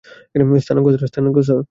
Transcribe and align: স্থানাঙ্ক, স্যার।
স্থানাঙ্ক, 1.07 1.37
স্যার। 1.47 1.61